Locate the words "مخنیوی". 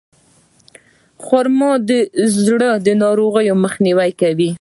3.63-4.11